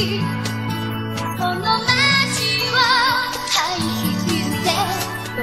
[0.00, 1.68] この街
[2.64, 2.80] を
[3.52, 3.80] ハイ
[4.24, 4.72] ヒーで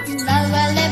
[0.02, 0.87] 飛び回れ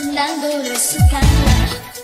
[0.00, 1.99] Çınlandı orası kanla